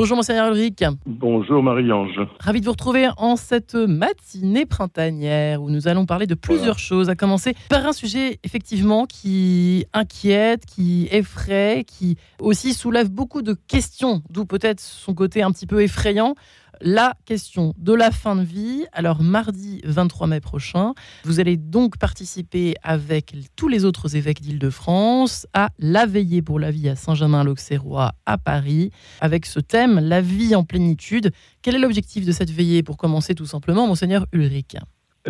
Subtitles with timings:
[0.00, 0.82] Bonjour Monseigneur Ulrich.
[1.04, 2.26] Bonjour Marie-Ange.
[2.38, 7.10] Ravi de vous retrouver en cette matinée printanière où nous allons parler de plusieurs choses,
[7.10, 13.54] à commencer par un sujet effectivement qui inquiète, qui effraie, qui aussi soulève beaucoup de
[13.68, 16.34] questions, d'où peut-être son côté un petit peu effrayant
[16.80, 18.84] la question de la fin de vie.
[18.92, 20.94] Alors mardi 23 mai prochain,
[21.24, 26.70] vous allez donc participer avec tous les autres évêques d'Île-de-France à la veillée pour la
[26.70, 28.90] vie à Saint-Germain-l'Auxerrois à Paris
[29.20, 31.32] avec ce thème la vie en plénitude.
[31.62, 34.76] Quel est l'objectif de cette veillée pour commencer tout simplement, monseigneur Ulrich?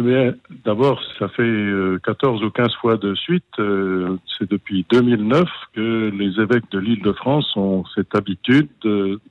[0.00, 1.42] Eh bien, d'abord, ça fait
[2.04, 6.78] 14 euh, ou 15 fois de suite, euh, c'est depuis 2009 que les évêques de
[6.78, 8.68] l'île de France ont cette habitude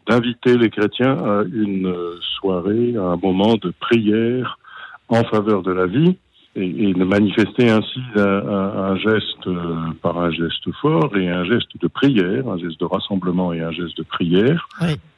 [0.08, 1.92] d'inviter les chrétiens à une
[2.40, 4.60] soirée, à un moment de prière
[5.08, 6.18] en faveur de la vie
[6.56, 11.88] et, de manifester ainsi un, geste euh, par un geste fort et un geste de
[11.88, 14.68] prière, un geste de rassemblement et un geste de prière,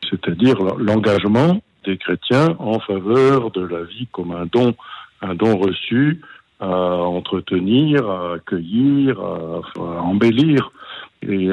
[0.10, 4.76] c'est-à-dire l'engagement des chrétiens en faveur de la vie comme un don
[5.22, 6.22] un don reçu
[6.60, 10.72] à entretenir, à accueillir, à, embellir
[11.24, 11.50] et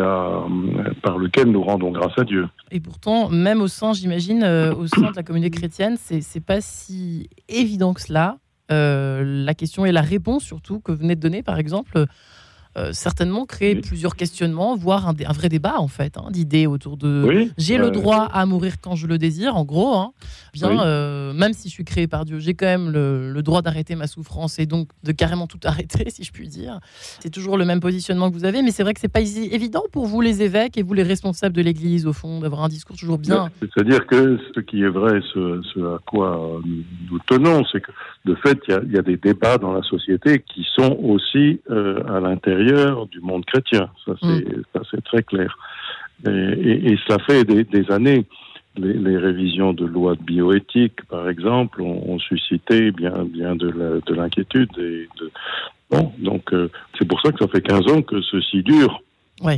[1.03, 2.49] par lequel nous rendons grâce à Dieu.
[2.71, 6.61] Et pourtant, même au sein, j'imagine, euh, au sein de la communauté chrétienne, c'est pas
[6.61, 8.39] si évident que cela.
[8.71, 12.05] Euh, la question et la réponse surtout que vous venez de donner, par exemple,
[12.79, 17.49] euh, certainement créer plusieurs questionnements, voire un, vrai débat en fait, hein, d'idées autour de
[17.57, 19.97] j'ai le droit à mourir quand je le désire, en gros.
[19.97, 20.13] Hein.
[20.55, 23.95] bien, euh, même si je suis créé par Dieu, j'ai quand même le, droit d'arrêter
[23.95, 26.81] ma souffrance et donc de carrément tout arrêter, si je puis dire.
[27.21, 29.85] C'est toujours le même positionnement que vous avez, mais c'est vrai que c'est pas évident
[29.93, 32.97] pour vous les évêques et vous les responsables de l'Église au fond d'avoir un discours
[32.97, 33.51] toujours bien.
[33.61, 36.61] C'est-à-dire que ce qui est vrai, ce, à quoi
[37.11, 37.91] nous tenons, c'est que
[38.25, 42.21] de fait, il y, a des débats dans la société qui sont aussi euh, à
[42.21, 42.68] l'intérieur
[43.11, 43.89] du monde chrétien.
[44.05, 45.03] Ça, c'est mm.
[45.05, 45.57] très clair.
[46.27, 48.25] Et, cela fait des, années.
[48.77, 54.71] Les, révisions de lois de bioéthique, par exemple, ont, suscité bien, bien de l'inquiétude.
[54.79, 55.31] et de...
[55.91, 59.03] Bon, donc euh, c'est pour ça que ça fait 15 ans que ceci dure.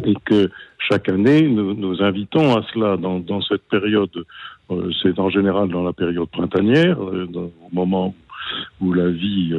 [0.04, 0.50] Et que
[0.90, 4.10] chaque année, nous, nous invitons à cela dans, dans cette période.
[4.70, 8.14] Euh, c'est en général dans la période printanière, euh, au moment
[8.82, 9.54] où la vie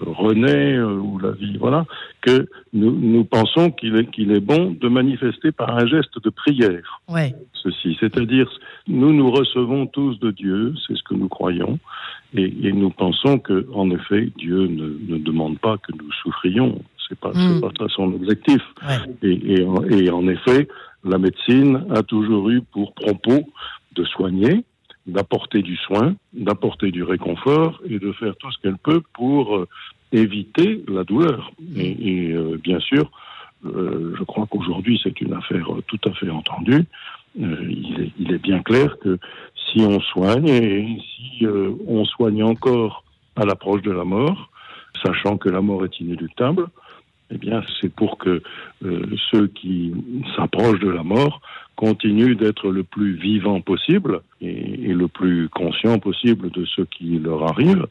[0.00, 1.84] renaît euh, ou la vie, voilà,
[2.20, 6.30] que nous, nous pensons qu'il est, qu'il est bon de manifester par un geste de
[6.30, 7.00] prière.
[7.08, 7.34] Ouais.
[7.52, 8.50] Ceci, c'est-à-dire,
[8.88, 11.78] nous nous recevons tous de Dieu, c'est ce que nous croyons,
[12.34, 16.80] et, et nous pensons que, en effet, Dieu ne, ne demande pas que nous souffrions.
[17.08, 17.60] C'est pas, mm.
[17.60, 18.62] pas son objectif.
[19.22, 20.68] Et, et, et en effet,
[21.04, 23.48] la médecine a toujours eu pour propos
[23.96, 24.64] de soigner,
[25.06, 29.68] d'apporter du soin, d'apporter du réconfort et de faire tout ce qu'elle peut pour euh,
[30.12, 31.50] éviter la douleur.
[31.76, 33.10] Et, euh, bien sûr,
[33.64, 36.84] euh, je crois qu'aujourd'hui c'est une affaire tout à fait entendue.
[37.38, 39.18] il, est, bien clair que
[39.54, 41.46] si on soigne et si
[41.86, 43.04] on soigne encore
[43.36, 44.50] à l'approche de la mort,
[45.04, 46.66] sachant que la mort est inéluctable,
[47.30, 48.42] eh bien, c'est pour que
[49.30, 49.92] ceux qui
[50.36, 51.40] s'approchent de la mort
[51.76, 57.48] continue d'être le plus vivant possible et, le plus conscient possible de ce qui leur
[57.48, 57.86] arrive,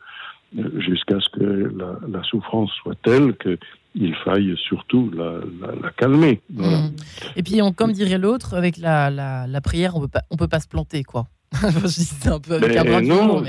[0.78, 1.72] jusqu'à ce que
[2.12, 6.42] la, souffrance soit telle qu'il faille surtout la, calmer.
[6.52, 6.90] Mmh.
[7.36, 11.04] Et puis, on, comme dirait l'autre, avec la, prière, on ne peut pas se planter,
[11.04, 11.28] quoi.
[11.88, 13.44] c'est un peu avec un non,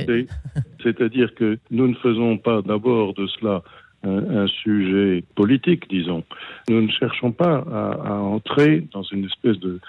[0.82, 3.62] c'est-à-dire que nous ne faisons pas d'abord de cela
[4.02, 6.24] un, sujet politique, disons.
[6.68, 9.80] Nous ne cherchons pas à, entrer dans une espèce de,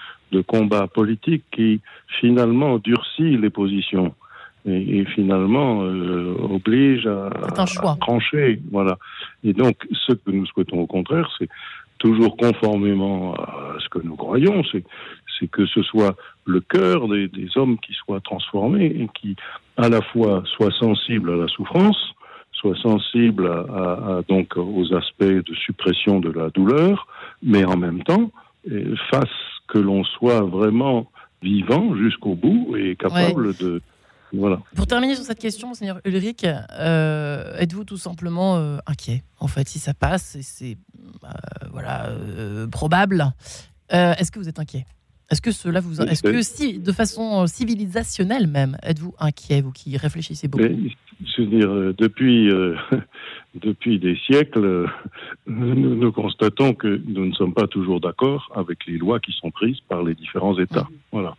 [0.46, 1.80] combat politique qui
[2.20, 4.14] finalement durcit les positions
[4.66, 7.30] et, finalement euh, oblige à,
[8.00, 8.60] trancher.
[8.70, 8.98] Voilà.
[9.44, 11.48] Et donc, ce que nous souhaitons au contraire, c'est
[11.98, 14.84] toujours conformément à ce que nous croyons, c'est
[15.38, 19.34] c'est que ce soit le cœur des, des, hommes qui soit transformé et qui,
[19.76, 22.11] à la fois, soit sensible à la souffrance,
[22.62, 27.06] soit sensible à, donc aux aspects de suppression de la douleur,
[27.42, 28.30] mais en même temps
[29.10, 29.28] fasse
[29.68, 31.10] que l'on soit vraiment
[31.42, 33.82] vivant jusqu'au bout et capable de
[34.34, 34.60] voilà.
[34.74, 39.68] Pour terminer sur cette question, Seigneur Ulrich, euh, êtes-vous tout simplement euh, inquiet En fait,
[39.68, 40.78] si ça passe, c'est
[41.24, 41.28] euh,
[41.70, 42.10] voilà
[42.70, 43.32] probable?
[43.90, 44.86] Est-ce que vous êtes inquiet?
[45.32, 49.96] Est-ce que cela vous, est-ce que si, de façon civilisationnelle même, êtes-vous inquiet, vous qui
[49.96, 50.64] réfléchissez beaucoup?
[51.24, 52.76] Je veux dire, euh, depuis euh,
[53.54, 54.90] depuis des siècles,
[55.46, 59.80] nous, constatons que nous ne sommes pas toujours d'accord avec les lois qui sont prises
[59.88, 60.82] par les différents États.
[60.82, 60.98] Mhm.
[61.12, 61.34] Voilà.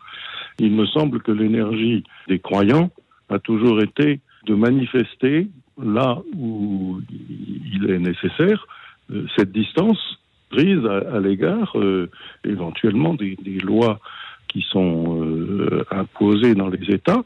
[0.57, 2.89] Il me semble que l'énergie des croyants
[3.29, 5.49] a toujours été de manifester
[5.79, 6.99] là où
[7.29, 8.65] il est nécessaire
[9.11, 10.17] euh, cette distance
[10.57, 12.09] à, l'égard euh,
[12.43, 13.99] éventuellement des, lois
[14.47, 15.25] qui sont
[15.89, 17.23] imposées dans les États,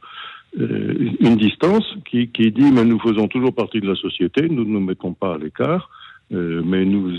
[0.57, 4.79] une distance qui, dit mais nous faisons toujours partie de la société, nous ne nous
[4.79, 5.89] mettons pas à l'écart,
[6.31, 7.12] mais nous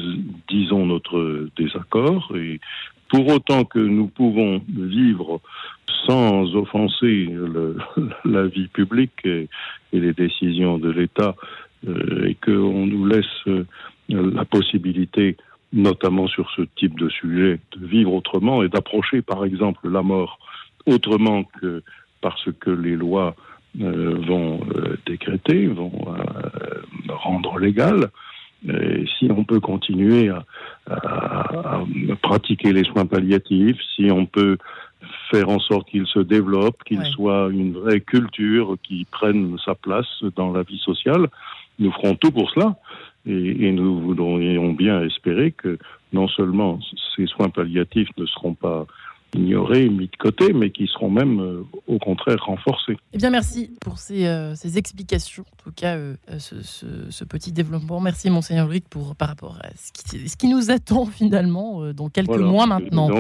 [0.49, 2.33] disons notre désaccord.
[2.37, 2.59] Et
[3.09, 5.41] pour autant que nous pouvons vivre
[6.07, 7.29] sans offenser
[8.25, 9.49] la vie publique et,
[9.93, 11.35] les décisions de l'État
[11.87, 13.65] euh, et qu'on nous laisse euh,
[14.09, 15.37] la possibilité,
[15.73, 20.39] notamment sur ce type de sujet, de vivre autrement et d'approcher par exemple la mort
[20.87, 21.83] autrement que
[22.21, 23.35] parce que les lois
[23.81, 24.61] euh, vont
[25.07, 25.93] décréter, vont
[27.09, 28.09] rendre légal.
[28.67, 30.45] Et si on peut continuer à,
[30.91, 31.85] à,
[32.23, 34.59] pratiquer les soins palliatifs, si on peut
[35.31, 40.25] faire en sorte qu'il se développe, qu'il soit une vraie culture qui prenne sa place
[40.37, 41.29] dans la vie sociale,
[41.79, 42.77] nous ferons tout pour cela.
[43.27, 45.79] Et, et nous voudrions bien espérer que
[46.13, 46.79] non seulement
[47.17, 48.87] ces soins palliatifs ne seront pas
[49.35, 52.97] ignorés, mis de côté, mais qui seront même euh, au contraire renforcés.
[53.13, 57.25] Eh bien, merci pour ces, euh, ces explications, en tout cas, euh, ce, ce, ce,
[57.25, 58.01] petit développement.
[58.01, 62.09] Merci, Monseigneur Ulrich, pour, par rapport à ce qui, ce qui nous attend finalement dans
[62.09, 63.11] quelques mois maintenant.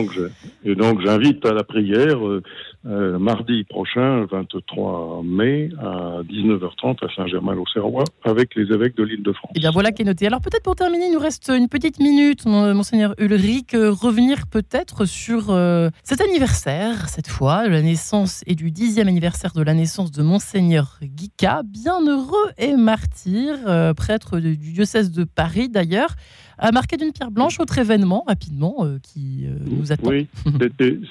[0.64, 2.18] Et donc, j'invite à la prière
[2.84, 9.52] mardi prochain, 23 mai, à 19h30 à Saint-Germain-l'Auxerrois, avec les évêques de l'île de France.
[9.56, 10.26] Eh bien, voilà qui est noté.
[10.26, 15.56] Alors, peut-être pour terminer, il nous reste une petite minute, Monseigneur Ulrich, revenir peut-être sur
[16.04, 20.98] cet anniversaire, cette fois, la naissance et du dixième anniversaire de la naissance de Monseigneur
[21.02, 26.14] Guica, bienheureux et martyr, euh, prêtre du diocèse de Paris d'ailleurs,
[26.58, 30.08] a marqué d'une pierre blanche autre événement rapidement euh, qui euh, nous attend.
[30.08, 30.26] Oui,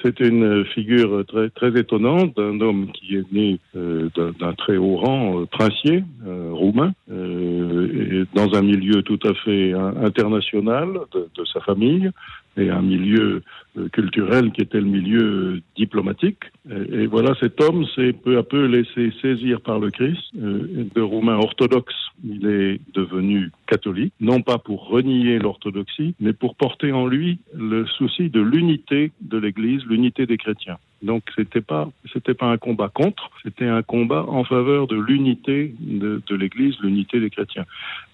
[0.04, 5.46] c'était une figure très, très étonnante d'un homme qui est né d'un très haut rang
[5.52, 6.04] princier
[6.52, 12.10] roumain, et dans un milieu tout à fait international de sa famille,
[12.58, 13.42] et un milieu
[13.78, 16.40] euh, culturel qui était le milieu diplomatique.
[16.70, 20.22] Et, voilà, cet homme s'est peu à peu laissé saisir par le Christ.
[20.42, 26.56] Euh, de roumain orthodoxe, il est devenu catholique, non pas pour renier l'orthodoxie, mais pour
[26.56, 30.78] porter en lui le souci de l'unité de l'Église, l'unité des chrétiens.
[31.04, 35.76] Donc c'était pas c'était pas un combat contre, c'était un combat en faveur de l'unité
[35.80, 37.66] de, de l'Église, l'unité des chrétiens.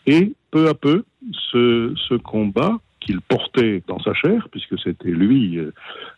[0.05, 1.05] Et peu à peu,
[1.51, 5.73] ce, ce combat qu'il portait dans sa chair, puisque c'était lui euh,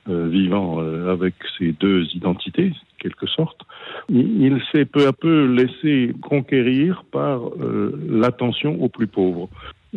[0.09, 3.61] euh, vivant euh, avec ses deux identités, quelque sorte,
[4.09, 7.41] il, s'est peu à peu laissé conquérir par
[8.09, 9.49] l'attention aux plus pauvres.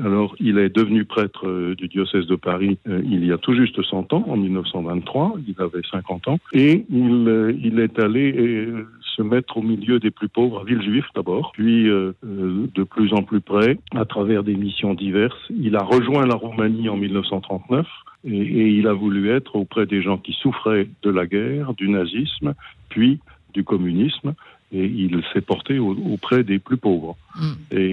[0.04, 4.12] Alors, il est devenu prêtre du diocèse de Paris il y a tout juste 100
[4.12, 8.72] ans, en 1923, il avait 50 ans, et il, il est allé
[9.18, 13.12] se mettre au milieu des plus pauvres, à Villejuif d'abord, puis euh, euh, de plus
[13.12, 15.36] en plus près, à travers des missions diverses.
[15.50, 17.86] Il a rejoint la Roumanie en 1939
[18.24, 21.88] et, et il a voulu être auprès des gens qui souffraient de la guerre, du
[21.88, 22.54] nazisme,
[22.88, 23.18] puis
[23.54, 24.34] du communisme
[24.70, 27.16] et il s'est porté auprès des plus pauvres.
[27.36, 27.52] Mm.
[27.72, 27.92] Et,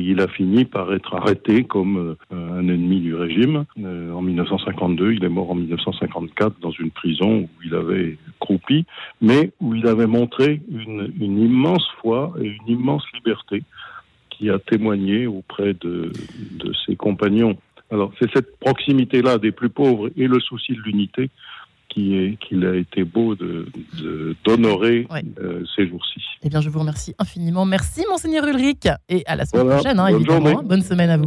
[0.00, 3.64] il a fini par être arrêté comme euh, un ennemi du régime.
[3.78, 8.86] Euh, en 1952, il est mort en 1954 dans une prison où il avait croupi,
[9.20, 13.62] mais où il avait montré une, une immense foi et une immense liberté
[14.30, 16.10] qui a témoigné auprès de,
[16.52, 17.56] de ses compagnons.
[17.90, 21.30] Alors c'est cette proximité-là des plus pauvres et le souci de l'unité
[21.94, 26.20] qu'il a été beau d'honorer de, euh, ces jours-ci.
[26.42, 27.64] Eh bien, je vous remercie infiniment.
[27.64, 28.88] Merci, Monseigneur Ulrich.
[29.08, 30.62] Et à la semaine prochaine, hein, évidemment.
[30.62, 31.22] Bonne semaine à vous.